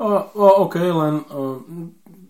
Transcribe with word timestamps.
O, 0.00 0.08
o, 0.32 0.46
OK, 0.64 0.80
len 0.80 1.20
o, 1.28 1.60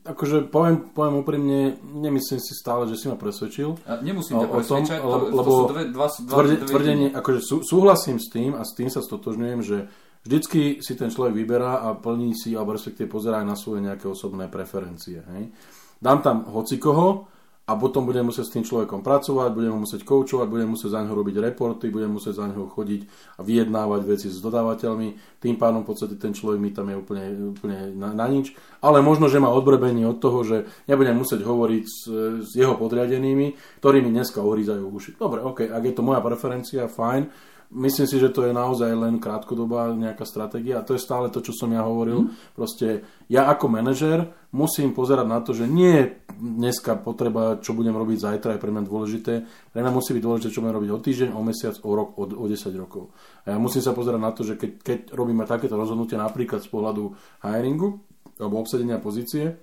akože 0.02 0.50
poviem, 0.50 0.90
poviem 0.90 1.14
úprimne, 1.22 1.60
nemyslím 1.80 2.42
si 2.42 2.52
stále, 2.58 2.90
že 2.90 2.98
si 2.98 3.06
ma 3.06 3.14
presvedčil. 3.14 3.78
A 3.86 4.02
nemusím 4.02 4.42
ťa 4.42 4.48
tom, 4.48 4.56
presvedčať, 4.58 4.98
lebo, 4.98 5.24
to 5.30 5.36
lebo 5.38 5.50
sú 5.50 5.64
dve, 5.70 5.82
dva, 5.94 6.06
dva, 6.10 6.34
tvrde, 6.34 6.56
dve 6.56 6.66
tvrdenie, 6.66 7.08
akože 7.14 7.40
sú, 7.44 7.56
súhlasím 7.62 8.18
s 8.18 8.26
tým 8.32 8.58
a 8.58 8.66
s 8.66 8.74
tým 8.74 8.90
sa 8.90 8.98
stotožňujem, 9.04 9.60
že 9.62 9.86
vždycky 10.26 10.82
si 10.82 10.92
ten 10.98 11.14
človek 11.14 11.36
vyberá 11.36 11.86
a 11.86 11.94
plní 11.94 12.34
si, 12.34 12.58
alebo 12.58 12.74
respektíve 12.74 13.06
pozerá 13.06 13.44
aj 13.44 13.46
na 13.46 13.56
svoje 13.56 13.86
nejaké 13.86 14.10
osobné 14.10 14.50
preferencie. 14.50 15.22
Hej. 15.22 15.54
Dám 16.00 16.24
tam 16.26 16.48
hocikoho, 16.48 17.30
a 17.68 17.78
potom 17.78 18.02
budem 18.02 18.26
musieť 18.26 18.50
s 18.50 18.54
tým 18.58 18.64
človekom 18.66 19.04
pracovať, 19.04 19.54
budem 19.54 19.70
ho 19.70 19.80
musieť 19.84 20.02
koučovať, 20.02 20.46
budem 20.50 20.74
musieť 20.74 20.90
za 20.90 21.00
ňo 21.06 21.12
robiť 21.14 21.36
reporty, 21.38 21.86
budem 21.92 22.10
musieť 22.10 22.42
za 22.42 22.46
ňo 22.50 22.66
chodiť 22.66 23.00
a 23.38 23.40
vyjednávať 23.46 24.00
veci 24.10 24.26
s 24.26 24.42
dodávateľmi. 24.42 25.38
Tým 25.38 25.54
pádom 25.54 25.86
v 25.86 25.94
podstate 25.94 26.18
ten 26.18 26.34
človek 26.34 26.58
mi 26.58 26.74
tam 26.74 26.90
je 26.90 26.98
úplne, 26.98 27.24
úplne 27.54 27.94
na, 27.94 28.10
na 28.10 28.26
nič. 28.26 28.58
Ale 28.82 29.04
možno, 29.06 29.30
že 29.30 29.38
má 29.38 29.54
odbrebenie 29.54 30.02
od 30.02 30.18
toho, 30.18 30.42
že 30.42 30.66
nebudem 30.90 31.14
musieť 31.14 31.46
hovoriť 31.46 31.84
s, 31.86 32.00
s 32.42 32.50
jeho 32.58 32.74
podriadenými, 32.74 33.78
ktorí 33.78 34.02
mi 34.02 34.10
dneska 34.10 34.42
ohrízajú 34.42 34.90
uši. 34.90 35.10
Dobre, 35.14 35.38
ok, 35.38 35.70
ak 35.70 35.82
je 35.86 35.94
to 35.94 36.02
moja 36.02 36.18
preferencia, 36.18 36.90
fajn. 36.90 37.30
Myslím 37.70 38.10
si, 38.10 38.18
že 38.18 38.34
to 38.34 38.42
je 38.42 38.50
naozaj 38.50 38.90
len 38.98 39.22
krátkodobá 39.22 39.94
nejaká 39.94 40.26
stratégia 40.26 40.82
a 40.82 40.86
to 40.86 40.98
je 40.98 41.06
stále 41.06 41.30
to, 41.30 41.38
čo 41.38 41.54
som 41.54 41.70
ja 41.70 41.86
hovoril. 41.86 42.26
Mm. 42.26 42.30
Proste 42.58 43.06
ja 43.30 43.46
ako 43.46 43.70
manažer 43.70 44.26
musím 44.50 44.90
pozerať 44.90 45.26
na 45.30 45.38
to, 45.38 45.54
že 45.54 45.70
nie 45.70 45.94
je 45.94 46.04
dneska 46.34 46.98
potreba, 46.98 47.62
čo 47.62 47.70
budem 47.70 47.94
robiť 47.94 48.18
zajtra, 48.26 48.58
je 48.58 48.62
pre 48.66 48.74
mňa 48.74 48.82
dôležité. 48.90 49.32
Pre 49.70 49.80
mňa 49.86 49.94
musí 49.94 50.10
byť 50.10 50.24
dôležité, 50.26 50.50
čo 50.50 50.66
budem 50.66 50.82
robiť 50.82 50.90
o 50.90 50.98
týždeň, 50.98 51.30
o 51.30 51.42
mesiac, 51.46 51.78
o 51.78 51.90
rok, 51.94 52.18
o, 52.18 52.24
o 52.26 52.44
10 52.50 52.74
rokov. 52.74 53.14
A 53.46 53.54
ja 53.54 53.58
musím 53.62 53.86
sa 53.86 53.94
pozerať 53.94 54.18
na 54.18 54.34
to, 54.34 54.42
že 54.42 54.58
keď, 54.58 54.70
keď 54.82 54.98
robíme 55.14 55.46
takéto 55.46 55.78
rozhodnutie 55.78 56.18
napríklad 56.18 56.66
z 56.66 56.68
pohľadu 56.74 57.14
hiringu 57.46 58.02
alebo 58.42 58.58
obsadenia 58.58 58.98
pozície, 58.98 59.62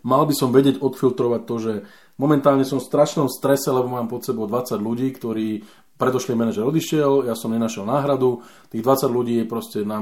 mal 0.00 0.24
by 0.24 0.32
som 0.32 0.48
vedieť 0.48 0.80
odfiltrovať 0.80 1.40
to, 1.44 1.54
že 1.60 1.72
momentálne 2.16 2.64
som 2.64 2.80
v 2.80 2.88
strašnom 2.88 3.28
strese, 3.28 3.68
lebo 3.68 3.92
mám 3.92 4.08
pod 4.08 4.24
sebou 4.24 4.48
20 4.48 4.80
ľudí, 4.80 5.12
ktorí 5.12 5.66
predošlý 5.98 6.38
manažer 6.38 6.62
odišiel, 6.62 7.26
ja 7.26 7.34
som 7.34 7.50
nenašiel 7.50 7.82
náhradu, 7.82 8.40
tých 8.70 8.86
20 8.86 9.10
ľudí 9.10 9.34
je 9.42 9.46
proste 9.50 9.78
na, 9.82 9.98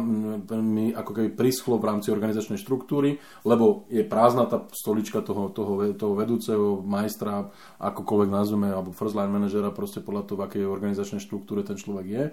mi 0.60 0.92
ako 0.92 1.10
keby 1.16 1.28
prischlo 1.32 1.80
v 1.80 1.88
rámci 1.88 2.12
organizačnej 2.12 2.60
štruktúry, 2.60 3.16
lebo 3.48 3.88
je 3.88 4.04
prázdna 4.04 4.44
tá 4.44 4.68
stolička 4.70 5.24
toho, 5.24 5.48
toho, 5.48 5.96
toho 5.96 6.12
vedúceho 6.12 6.84
majstra, 6.84 7.48
akokoľvek 7.80 8.28
nazveme, 8.28 8.68
alebo 8.68 8.92
first 8.92 9.16
line 9.16 9.32
manažera, 9.32 9.72
proste 9.72 10.04
podľa 10.04 10.22
toho, 10.28 10.36
v 10.36 10.44
akej 10.44 10.64
organizačnej 10.68 11.24
štruktúre 11.24 11.64
ten 11.64 11.80
človek 11.80 12.06
je. 12.06 12.24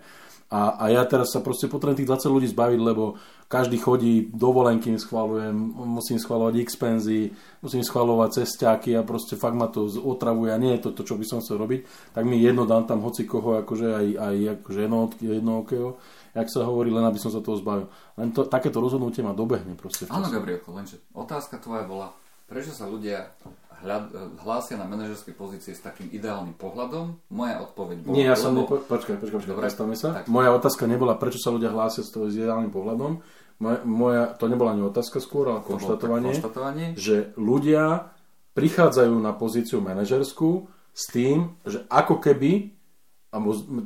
A, 0.54 0.78
a 0.78 0.86
ja 0.94 1.02
teraz 1.10 1.34
sa 1.34 1.42
proste 1.42 1.66
potrebujem 1.66 2.04
tých 2.04 2.12
20 2.30 2.36
ľudí 2.36 2.48
zbaviť, 2.52 2.80
lebo 2.84 3.18
každý 3.54 3.78
chodí, 3.78 4.34
dovolenky 4.34 4.90
schvalujem, 4.98 5.54
musím 5.78 6.18
schvalovať 6.18 6.58
expenzy, 6.58 7.30
musím 7.62 7.86
schvalovať 7.86 8.42
cestáky 8.42 8.98
a 8.98 9.06
proste 9.06 9.38
fakt 9.38 9.54
ma 9.54 9.70
to 9.70 9.86
otravuje 9.86 10.50
a 10.50 10.58
nie 10.58 10.74
je 10.74 10.90
to 10.90 10.98
to, 10.98 11.06
čo 11.06 11.22
by 11.22 11.22
som 11.22 11.38
chcel 11.38 11.62
robiť, 11.62 11.86
tak 12.18 12.26
mi 12.26 12.42
jedno 12.42 12.66
dám 12.66 12.90
tam 12.90 13.06
hoci 13.06 13.30
koho, 13.30 13.62
akože 13.62 13.88
aj, 13.94 14.08
aj 14.18 14.36
akože 14.58 14.80
jedno, 14.90 15.06
jednookého, 15.22 16.02
jak 16.34 16.50
sa 16.50 16.66
hovorí, 16.66 16.90
len 16.90 17.06
aby 17.06 17.22
som 17.22 17.30
sa 17.30 17.46
toho 17.46 17.62
zbavil. 17.62 17.86
Len 18.18 18.34
to, 18.34 18.50
takéto 18.50 18.82
rozhodnutie 18.82 19.22
ma 19.22 19.38
dobehne 19.38 19.78
proste. 19.78 20.10
Áno. 20.10 20.26
Gabrielko, 20.34 20.74
lenže 20.74 20.98
otázka 21.14 21.62
tvoja 21.62 21.86
bola, 21.86 22.10
prečo 22.54 22.70
sa 22.70 22.86
ľudia 22.86 23.34
hľad, 23.82 24.38
hlásia 24.46 24.78
na 24.78 24.86
manažerskej 24.86 25.34
pozície 25.34 25.74
s 25.74 25.82
takým 25.82 26.14
ideálnym 26.14 26.54
pohľadom? 26.54 27.18
Moja 27.34 27.66
odpoveď 27.66 27.98
bola... 28.06 28.14
Nie, 28.14 28.30
ja 28.30 28.38
som... 28.38 28.54
lebo- 28.54 28.70
Nepo... 28.70 28.86
Počkaj, 28.86 29.18
počkaj, 29.18 29.38
počkaj, 29.42 29.54
Dobre, 29.58 29.98
sa. 29.98 30.08
tak. 30.22 30.30
Moja 30.30 30.54
otázka 30.54 30.86
nebola, 30.86 31.18
prečo 31.18 31.42
sa 31.42 31.50
ľudia 31.50 31.74
hlásia 31.74 32.06
s 32.06 32.14
toho 32.14 32.30
ideálnym 32.30 32.70
pohľadom. 32.70 33.26
Moja, 33.58 33.80
moja, 33.86 34.24
to 34.38 34.46
nebola 34.46 34.78
ani 34.78 34.86
otázka 34.86 35.18
skôr, 35.18 35.50
ale 35.50 35.66
to 35.66 35.74
konštatovanie, 35.74 36.32
konštatovanie. 36.38 36.88
že 36.94 37.34
ľudia 37.38 38.14
prichádzajú 38.54 39.14
na 39.18 39.34
pozíciu 39.34 39.82
manažerskú 39.82 40.70
s 40.94 41.04
tým, 41.10 41.58
že 41.66 41.86
ako 41.90 42.22
keby, 42.22 42.70
a 43.34 43.38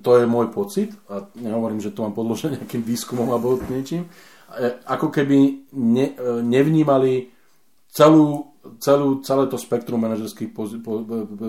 to 0.04 0.12
je 0.20 0.26
môj 0.28 0.52
pocit, 0.52 0.92
a 1.08 1.24
nehovorím, 1.40 1.80
že 1.80 1.96
to 1.96 2.04
mám 2.04 2.12
podložené 2.12 2.60
nejakým 2.60 2.84
výskumom 2.84 3.32
alebo 3.32 3.60
niečím, 3.72 4.08
e, 4.52 4.76
ako 4.88 5.08
keby 5.08 5.68
ne, 5.72 6.06
e, 6.12 6.44
nevnímali 6.44 7.37
celú, 7.92 8.54
celú, 8.80 9.22
celé 9.24 9.48
to 9.48 9.58
spektrum 9.58 10.02
manažerských 10.02 10.52
pozi- 10.54 10.82
po, 10.82 11.02
po, 11.04 11.26
po, 11.28 11.46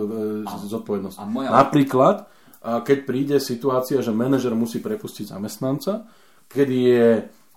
zodpovedností. 0.66 1.22
moja- 1.26 1.50
Napríklad, 1.52 2.26
keď 2.62 2.98
príde 3.06 3.36
situácia, 3.38 4.02
že 4.02 4.10
manažer 4.10 4.54
musí 4.54 4.82
prepustiť 4.82 5.30
zamestnanca, 5.30 6.06
kedy 6.50 6.76
je 6.76 7.08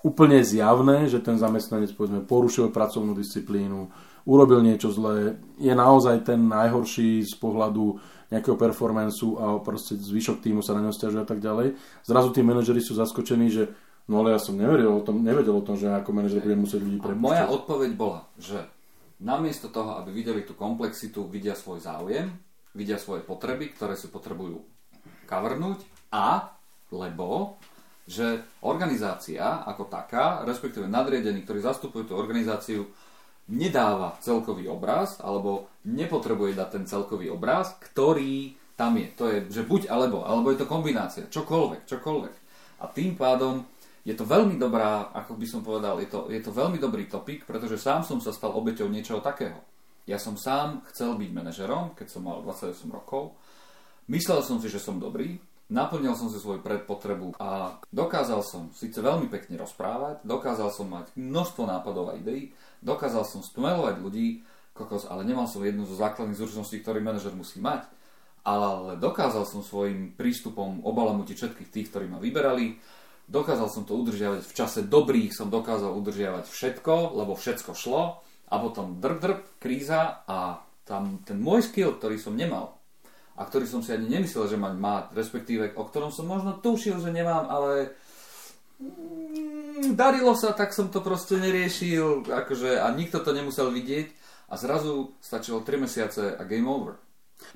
úplne 0.02 0.42
zjavné, 0.42 1.06
že 1.10 1.22
ten 1.22 1.38
zamestnanec 1.38 1.94
povedzme, 1.94 2.26
porušil 2.26 2.74
pracovnú 2.74 3.14
disciplínu, 3.14 3.90
urobil 4.26 4.62
niečo 4.62 4.94
zlé, 4.94 5.42
je 5.58 5.74
naozaj 5.74 6.26
ten 6.26 6.46
najhorší 6.46 7.26
z 7.26 7.34
pohľadu 7.38 7.98
nejakého 8.32 8.56
performancu 8.56 9.38
a 9.38 9.46
proste 9.60 9.98
zvyšok 9.98 10.40
týmu 10.42 10.62
sa 10.64 10.78
na 10.78 10.86
ňo 10.86 10.94
stiažuje 10.94 11.22
a 11.22 11.28
tak 11.28 11.42
ďalej. 11.44 11.76
Zrazu 12.06 12.30
tí 12.32 12.42
manažeri 12.42 12.80
sú 12.80 12.96
zaskočení, 12.96 13.50
že 13.52 13.70
no 14.12 14.20
ale 14.20 14.36
ja 14.36 14.40
som 14.44 14.60
nevedel 14.60 14.92
o 14.92 15.00
tom, 15.00 15.24
nevedel 15.24 15.56
o 15.56 15.64
tom, 15.64 15.80
že 15.80 15.88
ako 15.88 16.12
manažer 16.12 16.44
budem 16.44 16.60
musieť 16.60 16.84
ľudí 16.84 17.00
A 17.00 17.16
moja 17.16 17.48
prepúšťať. 17.48 17.56
odpoveď 17.56 17.92
bola, 17.96 18.22
že 18.36 18.60
namiesto 19.24 19.72
toho, 19.72 19.96
aby 20.04 20.12
videli 20.12 20.44
tú 20.44 20.60
komplexitu, 20.60 21.32
vidia 21.32 21.56
svoj 21.56 21.80
záujem, 21.80 22.28
vidia 22.76 23.00
svoje 23.00 23.24
potreby, 23.24 23.72
ktoré 23.72 23.96
si 23.96 24.12
potrebujú 24.12 24.60
kavrnúť 25.32 25.80
a 26.12 26.52
lebo 26.92 27.56
že 28.04 28.44
organizácia 28.68 29.64
ako 29.64 29.88
taká, 29.88 30.44
respektíve 30.44 30.90
nadriadení, 30.90 31.48
ktorí 31.48 31.64
zastupujú 31.64 32.12
tú 32.12 32.14
organizáciu, 32.20 32.92
nedáva 33.48 34.20
celkový 34.20 34.68
obraz, 34.68 35.20
alebo 35.24 35.72
nepotrebuje 35.88 36.56
dať 36.60 36.70
ten 36.76 36.84
celkový 36.88 37.32
obraz, 37.32 37.78
ktorý 37.80 38.58
tam 38.76 38.98
je. 38.98 39.08
To 39.16 39.26
je, 39.30 39.38
že 39.54 39.62
buď 39.64 39.88
alebo, 39.88 40.26
alebo 40.26 40.50
je 40.52 40.60
to 40.60 40.68
kombinácia, 40.68 41.30
čokoľvek, 41.30 41.88
čokoľvek. 41.88 42.36
A 42.82 42.90
tým 42.90 43.14
pádom 43.14 43.64
je 44.02 44.18
to 44.18 44.26
veľmi 44.26 44.58
dobrá, 44.58 45.14
ako 45.14 45.38
by 45.38 45.46
som 45.46 45.62
povedal, 45.62 46.02
je 46.02 46.10
to, 46.10 46.26
je 46.34 46.42
to 46.42 46.50
veľmi 46.50 46.82
dobrý 46.82 47.06
topik, 47.06 47.46
pretože 47.46 47.78
sám 47.78 48.02
som 48.02 48.18
sa 48.18 48.34
stal 48.34 48.50
obeťou 48.58 48.90
niečoho 48.90 49.22
takého. 49.22 49.62
Ja 50.10 50.18
som 50.18 50.34
sám 50.34 50.82
chcel 50.90 51.14
byť 51.14 51.30
manažerom, 51.30 51.94
keď 51.94 52.08
som 52.10 52.26
mal 52.26 52.42
28 52.42 52.90
rokov. 52.90 53.38
Myslel 54.10 54.42
som 54.42 54.58
si, 54.58 54.74
že 54.74 54.82
som 54.82 54.98
dobrý, 54.98 55.38
naplnil 55.70 56.18
som 56.18 56.34
si 56.34 56.42
svoju 56.42 56.66
predpotrebu 56.66 57.38
a 57.38 57.78
dokázal 57.94 58.42
som 58.42 58.74
síce 58.74 58.98
veľmi 58.98 59.30
pekne 59.30 59.62
rozprávať, 59.62 60.26
dokázal 60.26 60.74
som 60.74 60.90
mať 60.90 61.14
množstvo 61.14 61.70
nápadov 61.70 62.10
a 62.10 62.18
ideí, 62.18 62.52
dokázal 62.82 63.22
som 63.24 63.46
stmelovať 63.46 64.02
ľudí, 64.02 64.42
kokos, 64.74 65.06
ale 65.06 65.22
nemal 65.24 65.46
som 65.46 65.62
jednu 65.62 65.86
zo 65.86 65.94
základných 65.94 66.42
zručností, 66.42 66.82
ktorý 66.82 67.06
manažer 67.06 67.38
musí 67.38 67.62
mať, 67.62 67.86
ale 68.42 68.98
dokázal 68.98 69.46
som 69.46 69.62
svojim 69.62 70.18
prístupom 70.18 70.82
obalamutiť 70.82 71.36
všetkých 71.38 71.70
tých, 71.70 71.88
ktorí 71.94 72.10
ma 72.10 72.18
vyberali, 72.18 72.82
dokázal 73.32 73.72
som 73.72 73.88
to 73.88 73.96
udržiavať 73.96 74.44
v 74.44 74.54
čase 74.54 74.80
dobrých, 74.84 75.32
som 75.32 75.48
dokázal 75.48 75.96
udržiavať 75.96 76.52
všetko, 76.52 77.16
lebo 77.16 77.40
všetko 77.40 77.72
šlo 77.72 78.20
a 78.52 78.56
potom 78.60 79.00
drb, 79.00 79.20
drb, 79.24 79.40
kríza 79.64 80.28
a 80.28 80.60
tam 80.84 81.24
ten 81.24 81.40
môj 81.40 81.72
skill, 81.72 81.96
ktorý 81.96 82.20
som 82.20 82.36
nemal 82.36 82.76
a 83.40 83.48
ktorý 83.48 83.64
som 83.64 83.80
si 83.80 83.96
ani 83.96 84.12
nemyslel, 84.12 84.52
že 84.52 84.60
mať 84.60 84.74
má, 84.76 85.08
respektíve 85.16 85.72
o 85.80 85.88
ktorom 85.88 86.12
som 86.12 86.28
možno 86.28 86.60
tušil, 86.60 87.00
že 87.00 87.16
nemám, 87.16 87.48
ale 87.48 87.96
mm, 88.84 89.96
darilo 89.96 90.36
sa, 90.36 90.52
tak 90.52 90.76
som 90.76 90.92
to 90.92 91.00
proste 91.00 91.40
neriešil 91.40 92.28
akože, 92.28 92.84
a 92.84 92.92
nikto 92.92 93.24
to 93.24 93.32
nemusel 93.32 93.72
vidieť 93.72 94.12
a 94.52 94.60
zrazu 94.60 95.16
stačilo 95.24 95.64
3 95.64 95.88
mesiace 95.88 96.36
a 96.36 96.44
game 96.44 96.68
over. 96.68 97.00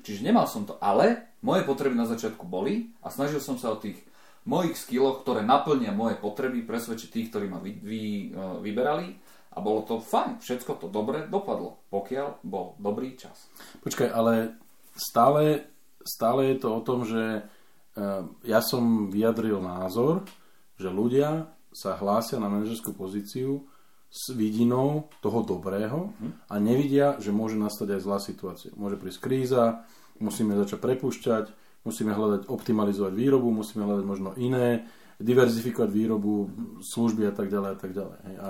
Čiže 0.02 0.24
nemal 0.26 0.48
som 0.48 0.64
to, 0.64 0.80
ale 0.80 1.36
moje 1.44 1.62
potreby 1.62 1.94
na 1.94 2.08
začiatku 2.08 2.48
boli 2.48 2.96
a 3.04 3.12
snažil 3.12 3.38
som 3.38 3.60
sa 3.60 3.70
o 3.70 3.78
tých 3.78 4.00
mojich 4.46 4.78
skilloch, 4.78 5.26
ktoré 5.26 5.42
naplnia 5.42 5.90
moje 5.90 6.16
potreby, 6.16 6.62
presvedčiť 6.62 7.08
tých, 7.10 7.28
ktorí 7.34 7.46
ma 7.50 7.58
vy, 7.58 7.72
vy, 7.82 8.02
e, 8.02 8.26
vyberali 8.62 9.08
a 9.56 9.58
bolo 9.64 9.88
to 9.88 10.04
fajn, 10.04 10.38
všetko 10.38 10.76
to 10.76 10.86
dobre 10.92 11.24
dopadlo, 11.32 11.80
pokiaľ 11.88 12.44
bol 12.44 12.76
dobrý 12.76 13.16
čas. 13.16 13.48
Počkaj, 13.80 14.08
ale 14.12 14.60
stále, 14.92 15.72
stále 16.04 16.52
je 16.52 16.56
to 16.60 16.68
o 16.76 16.84
tom, 16.84 17.08
že 17.08 17.40
eh, 17.40 18.22
ja 18.44 18.60
som 18.60 19.08
vyjadril 19.08 19.64
názor, 19.64 20.28
že 20.76 20.92
ľudia 20.92 21.48
sa 21.72 21.96
hlásia 21.96 22.36
na 22.36 22.52
manažerskú 22.52 22.92
pozíciu 22.92 23.64
s 24.12 24.32
vidinou 24.32 25.12
toho 25.20 25.44
dobrého 25.44 26.12
a 26.48 26.54
nevidia, 26.56 27.20
že 27.20 27.36
môže 27.36 27.60
nastať 27.60 27.96
aj 27.96 28.00
zlá 28.00 28.18
situácia. 28.20 28.72
Môže 28.76 28.96
prísť 28.96 29.20
kríza, 29.20 29.84
musíme 30.16 30.56
začať 30.56 30.80
prepúšťať, 30.80 31.44
musíme 31.86 32.10
hľadať, 32.10 32.50
optimalizovať 32.50 33.12
výrobu, 33.14 33.54
musíme 33.54 33.86
hľadať 33.86 34.04
možno 34.04 34.34
iné, 34.36 34.84
diverzifikovať 35.22 35.90
výrobu, 35.94 36.50
služby 36.82 37.30
a 37.30 37.32
tak 37.32 37.48
ďalej 37.48 37.70
a 37.72 37.78
tak 37.78 37.92
ďalej. 37.94 38.18
A, 38.42 38.48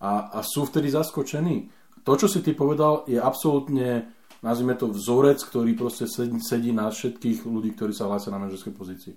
a, 0.00 0.10
a 0.32 0.38
sú 0.40 0.64
vtedy 0.64 0.88
zaskočení. 0.88 1.68
To, 2.06 2.14
čo 2.14 2.30
si 2.30 2.40
ty 2.40 2.54
povedal, 2.54 3.04
je 3.10 3.18
absolútne 3.18 4.16
nazvime 4.44 4.78
to 4.78 4.86
vzorec, 4.86 5.42
ktorý 5.42 5.74
proste 5.74 6.06
sedí, 6.06 6.70
na 6.70 6.86
všetkých 6.86 7.42
ľudí, 7.42 7.72
ktorí 7.74 7.90
sa 7.90 8.06
hlásia 8.06 8.30
na 8.30 8.38
manažerskej 8.38 8.74
pozícii. 8.74 9.14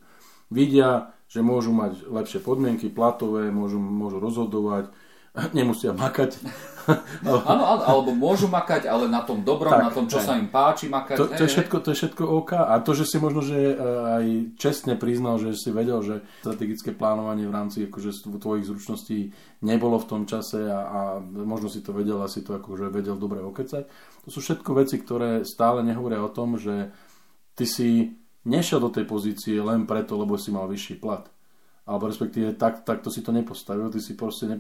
Vidia, 0.50 1.14
že 1.30 1.46
môžu 1.46 1.70
mať 1.70 2.10
lepšie 2.10 2.42
podmienky 2.42 2.90
platové, 2.90 3.54
môžu, 3.54 3.78
môžu 3.78 4.18
rozhodovať, 4.18 4.90
nemusia 5.56 5.96
makať. 5.96 6.36
Áno, 7.22 7.46
áno, 7.46 7.64
alebo 7.86 8.10
môžu 8.18 8.50
makať, 8.50 8.90
ale 8.90 9.06
na 9.06 9.22
tom 9.22 9.46
dobrom, 9.46 9.70
Tak, 9.70 9.84
na 9.84 9.92
tom, 9.94 10.10
čo 10.10 10.18
hej. 10.18 10.26
sa 10.26 10.34
im 10.42 10.50
páči 10.50 10.90
makať. 10.90 11.16
To, 11.22 11.30
to, 11.30 11.44
je 11.46 11.52
všetko, 11.54 11.76
to 11.86 11.88
je 11.94 11.98
všetko 12.02 12.24
OK. 12.26 12.52
A 12.58 12.82
to, 12.82 12.98
že 12.98 13.06
si 13.06 13.22
možno, 13.22 13.46
že 13.46 13.58
e, 13.58 13.76
aj 13.78 14.26
čestne 14.58 14.98
priznal, 14.98 15.38
že 15.38 15.54
si 15.54 15.70
vedel, 15.70 16.02
že 16.02 16.26
strategické 16.42 16.90
plánovanie 16.90 17.46
v 17.46 17.54
rámci 17.54 17.86
akože, 17.86 18.26
tvo- 18.26 18.42
tvojich 18.42 18.66
zručností 18.66 19.30
nebolo 19.62 20.02
v 20.02 20.10
tom 20.10 20.22
čase 20.26 20.66
a, 20.66 20.80
a 20.82 21.00
možno 21.22 21.70
si 21.70 21.86
to 21.86 21.94
vedel 21.94 22.26
a 22.26 22.32
si 22.32 22.42
to 22.42 22.58
akože 22.58 22.90
vedel 22.90 23.22
dobre 23.22 23.38
okecať. 23.46 23.84
To 24.26 24.30
sú 24.34 24.42
všetko 24.42 24.74
veci, 24.74 24.98
ktoré 24.98 25.46
stále 25.46 25.86
nehovoria 25.86 26.26
o 26.26 26.34
tom, 26.34 26.58
že 26.58 26.90
ty 27.54 27.70
si 27.70 28.18
nešiel 28.50 28.82
do 28.82 28.90
tej 28.90 29.06
pozície 29.06 29.62
len 29.62 29.86
preto, 29.86 30.18
lebo 30.18 30.42
si 30.42 30.50
mal 30.50 30.66
vyšší 30.66 30.98
plat. 30.98 31.30
Alebo 31.90 32.06
respektíve 32.06 32.54
tak, 32.54 32.86
takto 32.86 33.10
si 33.10 33.20
to 33.20 33.32
nepostavil, 33.32 33.90
ty 33.90 33.98
si 33.98 34.14
proste 34.14 34.46
ne, 34.46 34.58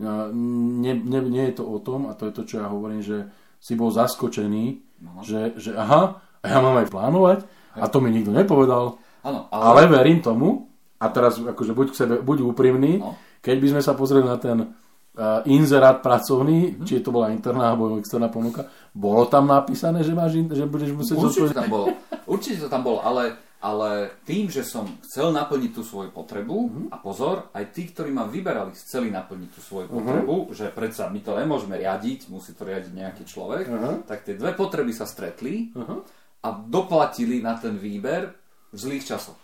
ne, 0.00 0.92
ne, 0.96 1.20
nie 1.22 1.44
je 1.46 1.54
to 1.54 1.64
o 1.64 1.78
tom, 1.78 2.06
a 2.06 2.12
to 2.12 2.26
je 2.26 2.32
to, 2.32 2.42
čo 2.44 2.56
ja 2.58 2.66
hovorím, 2.66 3.00
že 3.00 3.30
si 3.56 3.74
bol 3.74 3.88
zaskočený, 3.88 4.64
No. 5.00 5.22
že, 5.22 5.56
že 5.56 5.72
aha, 5.72 6.18
a 6.36 6.46
ja 6.46 6.58
mám 6.58 6.76
aj 6.76 6.90
plánovať 6.90 7.38
a 7.72 7.86
to 7.86 7.98
mi 7.98 8.10
nikto 8.10 8.28
nepovedal, 8.30 9.00
Áno, 9.22 9.48
ale 9.48 9.64
ale, 9.80 9.94
verím 9.94 10.20
tomu 10.20 10.68
a 10.96 11.08
teraz 11.08 11.38
akože 11.38 11.70
buď 11.70 11.86
k 11.86 11.96
sebe, 11.96 12.14
buď 12.18 12.42
úprimný, 12.42 12.98
No. 12.98 13.16
keď 13.38 13.56
by 13.56 13.66
sme 13.70 13.80
sa 13.80 13.94
pozreli 13.94 14.24
na 14.24 14.36
ten 14.36 14.74
uh, 15.12 15.40
inzerát 15.44 15.98
pracovný, 15.98 16.76
Mhm. 16.76 16.84
či 16.84 16.98
to 16.98 17.10
bola 17.10 17.30
interná 17.30 17.70
alebo 17.70 17.96
externá 17.96 18.28
ponuka, 18.28 18.64
bolo 18.90 19.24
tam 19.24 19.46
napísané, 19.46 20.02
že, 20.02 20.12
máš, 20.12 20.36
in- 20.36 20.50
že 20.50 20.64
budeš 20.64 20.92
musieť 20.92 21.16
určite 21.16 21.28
zodpovedať- 21.46 21.56
tam 21.56 21.68
bolo. 21.68 21.86
Určite 22.26 22.56
to 22.58 22.68
tam 22.68 22.82
bolo, 22.82 22.98
ale, 23.00 23.34
ale 23.60 24.16
tým, 24.24 24.48
že 24.48 24.64
som 24.64 24.88
chcel 25.04 25.36
naplniť 25.36 25.70
tú 25.76 25.84
svoju 25.84 26.10
potrebu, 26.10 26.56
Mhm. 26.68 26.82
a 26.90 26.96
pozor, 26.96 27.52
aj 27.52 27.76
tí, 27.76 27.92
ktorí 27.92 28.08
ma 28.08 28.24
vyberali, 28.24 28.72
chceli 28.72 29.12
naplniť 29.12 29.50
tú 29.52 29.60
svoju 29.60 29.86
potrebu, 29.92 30.56
že 30.56 30.72
predsa 30.72 31.12
my 31.12 31.20
to 31.20 31.36
nemôžeme 31.36 31.76
riadiť, 31.76 32.32
musí 32.32 32.56
to 32.56 32.64
riadiť 32.64 32.92
nejaký 32.96 33.22
človek, 33.28 33.64
Aha. 33.68 33.92
tak 34.08 34.24
tie 34.24 34.34
dve 34.34 34.56
potreby 34.56 34.96
sa 34.96 35.04
stretli 35.04 35.68
Aha. 35.76 35.96
a 36.40 36.48
doplatili 36.56 37.44
na 37.44 37.60
ten 37.60 37.76
výber 37.76 38.32
v 38.72 38.76
zlých 38.80 39.04
časoch. 39.12 39.36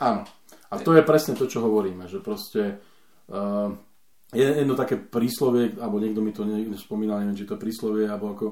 Áno. 0.00 0.24
A 0.72 0.80
to 0.80 0.96
je 0.96 1.04
presne 1.06 1.36
to, 1.36 1.44
čo 1.46 1.60
hovoríme, 1.62 2.08
že 2.10 2.18
proste 2.18 2.80
uh, 3.28 3.70
je 4.34 4.42
jedno 4.42 4.74
také 4.74 4.98
príslovie, 4.98 5.78
alebo 5.78 6.00
niekto 6.02 6.20
mi 6.24 6.34
to 6.34 6.42
niekto 6.42 6.74
spomínal, 6.74 7.22
neviem, 7.22 7.38
či 7.38 7.46
to 7.46 7.54
príslovie, 7.60 8.08
alebo 8.10 8.34
ako, 8.34 8.46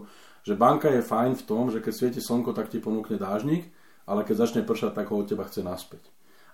že 0.45 0.55
banka 0.55 0.93
je 0.93 1.03
fajn 1.03 1.33
v 1.41 1.47
tom, 1.49 1.73
že 1.73 1.83
keď 1.83 1.93
svieti 1.93 2.21
slnko, 2.23 2.53
tak 2.55 2.71
ti 2.71 2.79
ponúkne 2.79 3.19
dážnik, 3.19 3.67
ale 4.05 4.25
keď 4.25 4.37
začne 4.49 4.63
pršať, 4.63 4.93
tak 4.97 5.09
ho 5.11 5.21
od 5.21 5.29
teba 5.29 5.45
chce 5.49 5.65
naspäť. 5.65 6.05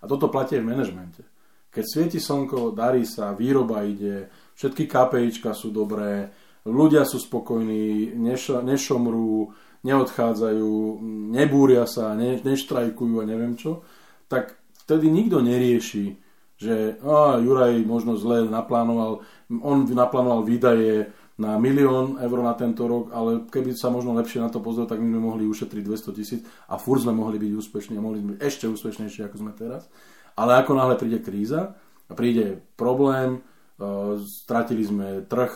A 0.01 0.09
toto 0.09 0.33
platí 0.33 0.57
aj 0.57 0.63
v 0.65 0.71
manažmente. 0.71 1.23
Keď 1.71 1.85
svieti 1.87 2.19
slnko, 2.19 2.75
darí 2.75 3.07
sa, 3.07 3.37
výroba 3.37 3.87
ide, 3.87 4.27
všetky 4.59 4.91
KPIčka 4.91 5.55
sú 5.55 5.71
dobré, 5.71 6.35
ľudia 6.67 7.07
sú 7.07 7.23
spokojní, 7.23 8.17
neš- 8.19 8.63
nešomrú, 8.63 9.55
neodchádzajú, 9.87 11.01
nebúria 11.31 11.87
sa, 11.87 12.13
ne, 12.19 12.43
neštrajkujú 12.43 13.23
a 13.23 13.29
neviem 13.29 13.55
čo, 13.57 13.87
tak 14.29 14.59
vtedy 14.85 15.09
nikto 15.09 15.41
nerieši, 15.41 16.19
že 16.61 17.01
á, 17.01 17.41
Juraj 17.41 17.81
možno 17.89 18.21
zle 18.21 18.45
naplánoval, 18.45 19.25
on 19.49 19.89
naplánoval 19.89 20.45
výdaje 20.45 21.09
na 21.41 21.57
milión 21.57 22.21
eur 22.21 22.39
na 22.45 22.53
tento 22.53 22.85
rok, 22.85 23.17
ale 23.17 23.49
keby 23.49 23.73
sa 23.73 23.89
možno 23.89 24.13
lepšie 24.13 24.45
na 24.45 24.53
to 24.53 24.61
pozrel, 24.61 24.85
tak 24.85 25.01
my 25.01 25.09
sme 25.09 25.21
mohli 25.25 25.45
ušetriť 25.49 25.81
200 25.81 26.19
tisíc 26.21 26.41
a 26.69 26.77
furt 26.77 27.01
sme 27.01 27.17
mohli 27.17 27.41
byť 27.41 27.53
úspešní 27.57 27.97
a 27.97 28.05
mohli 28.05 28.21
byť 28.21 28.37
ešte 28.45 28.69
úspešnejší, 28.69 29.25
ako 29.25 29.37
sme 29.41 29.53
teraz. 29.57 29.89
Ale 30.37 30.61
ako 30.61 30.77
náhle 30.77 31.01
príde 31.01 31.25
kríza 31.25 31.81
príde 32.15 32.63
problém, 32.75 33.41
uh, 33.41 34.19
stratili 34.19 34.83
sme 34.83 35.27
trh, 35.27 35.53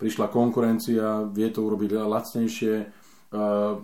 prišla 0.00 0.32
konkurencia, 0.32 1.28
vie 1.28 1.48
to 1.52 1.60
urobiť 1.60 1.90
lacnejšie, 1.92 2.74
uh, 2.88 3.76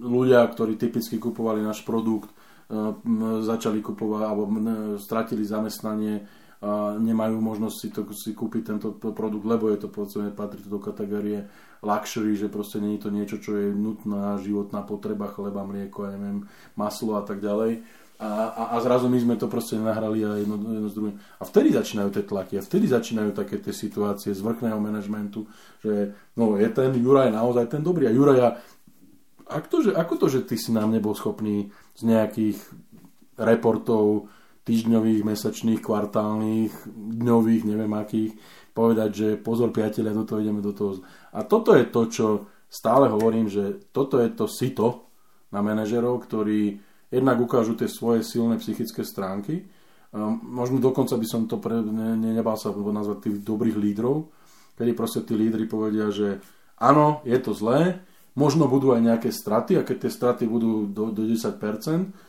ľudia, 0.00 0.44
ktorí 0.48 0.76
typicky 0.76 1.16
kupovali 1.16 1.64
náš 1.64 1.84
produkt, 1.84 2.32
uh, 2.68 2.96
začali 3.44 3.80
kupovať 3.80 4.22
alebo 4.24 4.44
stratili 5.00 5.44
zamestnanie, 5.44 6.28
nemajú 6.98 7.38
možnosť 7.38 7.76
si, 7.78 7.88
to, 7.94 8.02
si 8.10 8.30
kúpiť 8.34 8.62
tento 8.74 8.88
produkt, 8.98 9.46
lebo 9.46 9.70
je 9.70 9.78
to 9.78 9.88
povedzme, 9.88 10.34
patrí 10.34 10.58
to 10.58 10.70
do 10.70 10.82
kategórie 10.82 11.46
luxury, 11.86 12.34
že 12.34 12.50
proste 12.50 12.82
nie 12.82 12.98
je 12.98 13.02
to 13.06 13.10
niečo, 13.14 13.36
čo 13.38 13.54
je 13.54 13.70
nutná 13.70 14.42
životná 14.42 14.82
potreba, 14.82 15.30
chleba, 15.30 15.62
mlieko, 15.62 16.10
ja 16.10 16.18
neviem, 16.18 16.50
maslo 16.74 17.14
a 17.14 17.22
tak 17.22 17.38
ďalej. 17.38 17.86
A, 18.18 18.50
a, 18.50 18.62
a 18.74 18.76
zrazu 18.82 19.06
my 19.06 19.14
sme 19.22 19.38
to 19.38 19.46
proste 19.46 19.78
nahrali 19.78 20.26
a 20.26 20.42
jedno, 20.42 20.58
jedno 20.58 20.90
s 20.90 20.96
druhým. 20.98 21.22
A 21.38 21.42
vtedy 21.46 21.70
začínajú 21.70 22.10
tie 22.10 22.26
tlaky 22.26 22.58
a 22.58 22.66
vtedy 22.66 22.90
začínajú 22.90 23.30
také 23.30 23.62
tie 23.62 23.70
situácie 23.70 24.34
z 24.34 24.42
vrchného 24.42 24.74
manažmentu, 24.82 25.46
že 25.78 26.18
no 26.34 26.58
je 26.58 26.66
ten 26.74 26.90
Juraj 26.98 27.30
naozaj 27.30 27.70
ten 27.70 27.86
dobrý. 27.86 28.10
A 28.10 28.16
Juraja, 28.16 28.58
ako 29.46 29.66
to, 29.70 29.78
že, 29.86 29.90
ako 29.94 30.14
to, 30.18 30.26
že 30.34 30.40
ty 30.50 30.58
si 30.58 30.74
nám 30.74 30.90
nebol 30.90 31.14
schopný 31.14 31.70
z 31.94 32.02
nejakých 32.10 32.58
reportov 33.38 34.26
týždňových, 34.68 35.24
mesačných, 35.24 35.80
kvartálnych, 35.80 36.72
dňových, 36.92 37.62
neviem 37.64 37.92
akých, 37.96 38.36
povedať, 38.76 39.10
že 39.10 39.28
pozor 39.40 39.72
priatelia, 39.72 40.12
do 40.12 40.28
toho 40.28 40.44
ideme 40.44 40.60
do 40.60 40.76
toho. 40.76 41.00
A 41.32 41.48
toto 41.48 41.72
je 41.72 41.88
to, 41.88 42.02
čo 42.12 42.26
stále 42.68 43.08
hovorím, 43.08 43.48
že 43.48 43.88
toto 43.90 44.20
je 44.20 44.28
to 44.36 44.44
sito 44.44 45.08
na 45.48 45.64
manažerov, 45.64 46.20
ktorí 46.28 46.76
jednak 47.08 47.40
ukážu 47.40 47.72
tie 47.74 47.88
svoje 47.88 48.20
silné 48.20 48.60
psychické 48.60 49.00
stránky. 49.02 49.64
Um, 50.12 50.40
možno 50.44 50.80
dokonca 50.80 51.16
by 51.16 51.26
som 51.26 51.48
to 51.48 51.56
pre, 51.56 51.80
ne, 51.80 52.16
ne, 52.16 52.30
nebal 52.36 52.60
sa 52.60 52.72
nazvať 52.72 53.18
tých 53.28 53.36
dobrých 53.44 53.76
lídrov, 53.76 54.28
kedy 54.76 54.92
proste 54.92 55.24
tí 55.24 55.36
lídry 55.36 55.64
povedia, 55.64 56.12
že 56.12 56.40
áno, 56.80 57.24
je 57.24 57.36
to 57.40 57.52
zlé, 57.52 58.04
možno 58.36 58.68
budú 58.68 58.92
aj 58.96 59.04
nejaké 59.04 59.28
straty 59.32 59.80
a 59.80 59.84
keď 59.84 60.08
tie 60.08 60.12
straty 60.12 60.44
budú 60.48 60.88
do, 60.88 61.12
do 61.12 61.22
10%, 61.24 61.44
a 61.48 62.27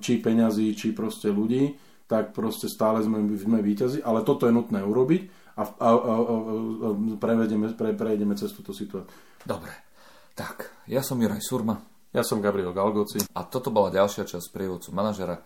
či 0.00 0.18
peňazí, 0.18 0.72
či 0.72 0.96
proste 0.96 1.28
ľudí, 1.28 1.76
tak 2.08 2.36
proste 2.36 2.68
stále 2.68 3.00
sme, 3.00 3.24
sme 3.36 3.64
víťazi, 3.64 4.04
ale 4.04 4.24
toto 4.24 4.44
je 4.44 4.52
nutné 4.52 4.84
urobiť 4.84 5.22
a, 5.56 5.62
a, 5.64 5.88
a, 5.92 5.92
a, 5.92 6.14
a 6.16 6.88
prevedeme, 7.16 7.72
pre, 7.72 7.96
prejdeme 7.96 8.36
cez 8.36 8.52
túto 8.52 8.72
situáciu. 8.72 9.08
Dobre, 9.44 9.72
tak, 10.36 10.84
ja 10.88 11.00
som 11.04 11.20
Juraj 11.20 11.40
Surma 11.44 11.76
Ja 12.12 12.20
som 12.24 12.44
Gabriel 12.44 12.76
Galgoci. 12.76 13.24
a 13.32 13.40
toto 13.48 13.72
bola 13.72 13.92
ďalšia 13.92 14.28
časť 14.28 14.52
prievodcu 14.52 14.92
manažera. 14.92 15.40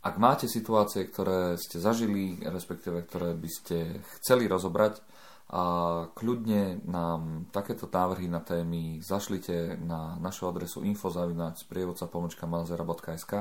Ak 0.00 0.16
máte 0.22 0.46
situácie, 0.46 1.04
ktoré 1.08 1.58
ste 1.60 1.82
zažili, 1.82 2.40
respektíve 2.40 3.04
ktoré 3.04 3.34
by 3.34 3.50
ste 3.50 4.00
chceli 4.20 4.46
rozobrať, 4.46 5.02
a 5.46 5.62
kľudne 6.10 6.82
nám 6.90 7.46
takéto 7.54 7.86
návrhy 7.86 8.26
na 8.26 8.42
témy 8.42 8.98
zašlite 8.98 9.78
na 9.78 10.18
našu 10.18 10.50
adresu 10.50 10.82
info.sprievodca.manažera.sk 10.82 13.32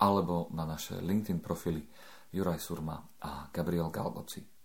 alebo 0.00 0.48
na 0.56 0.64
naše 0.64 0.96
LinkedIn 0.96 1.44
profily 1.44 1.84
Juraj 2.32 2.64
Surma 2.64 2.96
a 3.20 3.52
Gabriel 3.52 3.92
Galgoci. 3.92 4.57